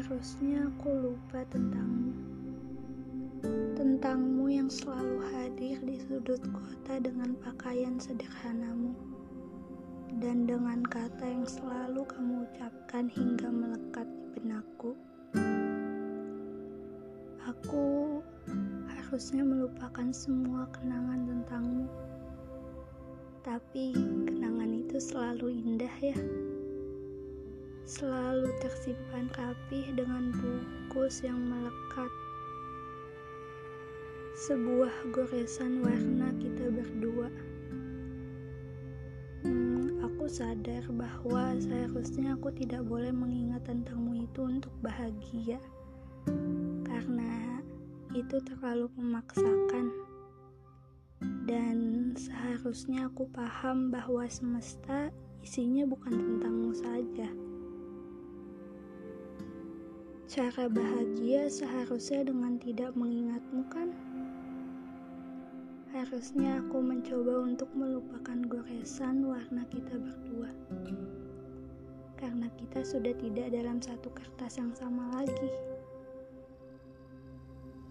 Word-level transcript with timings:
Seharusnya 0.00 0.64
aku 0.64 1.12
lupa 1.12 1.44
tentangmu. 1.52 2.16
Tentangmu 3.76 4.48
yang 4.48 4.72
selalu 4.72 5.20
hadir 5.28 5.76
di 5.84 6.00
sudut 6.00 6.40
kota 6.56 6.96
dengan 7.04 7.36
pakaian 7.36 8.00
sederhanamu. 8.00 8.96
Dan 10.16 10.48
dengan 10.48 10.80
kata 10.88 11.20
yang 11.20 11.44
selalu 11.44 12.00
kamu 12.08 12.48
ucapkan 12.48 13.12
hingga 13.12 13.52
melekat 13.52 14.08
di 14.08 14.40
benakku. 14.40 14.96
Aku 17.44 18.24
harusnya 18.88 19.44
melupakan 19.44 20.08
semua 20.16 20.64
kenangan 20.72 21.28
tentangmu. 21.28 21.84
Tapi 23.44 23.92
kenangan 23.92 24.39
selalu 27.90 28.54
tersimpan 28.62 29.26
rapih 29.34 29.82
dengan 29.98 30.30
bungkus 30.30 31.26
yang 31.26 31.42
melekat. 31.42 32.06
Sebuah 34.46 35.10
goresan 35.10 35.82
warna 35.82 36.30
kita 36.38 36.70
berdua. 36.70 37.26
Hmm, 39.42 40.06
aku 40.06 40.30
sadar 40.30 40.86
bahwa 40.94 41.58
seharusnya 41.58 42.38
aku 42.38 42.54
tidak 42.54 42.86
boleh 42.86 43.10
mengingat 43.10 43.66
tentangmu 43.66 44.22
itu 44.22 44.38
untuk 44.38 44.70
bahagia. 44.86 45.58
Karena 46.86 47.58
itu 48.14 48.38
terlalu 48.38 48.86
memaksakan. 49.02 49.90
Dan 51.42 52.14
seharusnya 52.14 53.10
aku 53.10 53.26
paham 53.34 53.90
bahwa 53.90 54.22
semesta 54.30 55.10
isinya 55.42 55.82
bukan 55.90 56.14
tentangmu 56.14 56.70
saja. 56.70 57.49
Cara 60.30 60.70
bahagia 60.70 61.50
seharusnya 61.50 62.22
dengan 62.22 62.54
tidak 62.62 62.94
mengingatmu 62.94 63.66
kan? 63.66 63.90
Harusnya 65.90 66.62
aku 66.62 66.78
mencoba 66.78 67.50
untuk 67.50 67.66
melupakan 67.74 68.38
goresan 68.46 69.26
warna 69.26 69.66
kita 69.74 69.90
berdua. 69.90 70.54
Karena 72.14 72.46
kita 72.54 72.86
sudah 72.86 73.10
tidak 73.18 73.50
dalam 73.50 73.82
satu 73.82 74.06
kertas 74.14 74.54
yang 74.54 74.70
sama 74.78 75.18
lagi. 75.18 75.50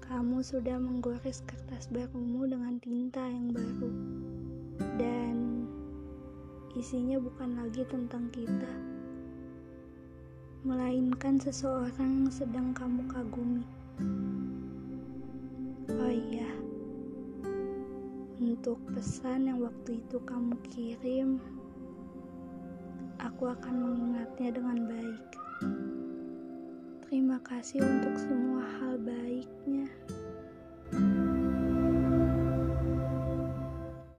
Kamu 0.00 0.40
sudah 0.40 0.80
menggores 0.80 1.44
kertas 1.44 1.92
barumu 1.92 2.48
dengan 2.48 2.80
tinta 2.80 3.28
yang 3.28 3.52
baru. 3.52 3.92
Dan 4.96 5.68
isinya 6.80 7.20
bukan 7.20 7.60
lagi 7.60 7.84
tentang 7.92 8.32
kita 8.32 8.91
melainkan 10.62 11.42
seseorang 11.42 12.22
yang 12.22 12.30
sedang 12.30 12.70
kamu 12.70 13.02
kagumi. 13.10 13.66
Oh 15.90 16.12
iya, 16.14 16.46
untuk 18.38 18.78
pesan 18.94 19.50
yang 19.50 19.58
waktu 19.58 19.98
itu 19.98 20.22
kamu 20.22 20.54
kirim, 20.70 21.42
aku 23.18 23.50
akan 23.50 23.74
mengingatnya 23.74 24.54
dengan 24.54 24.78
baik. 24.86 25.26
Terima 27.10 27.42
kasih 27.42 27.82
untuk 27.82 28.14
semua 28.22 28.62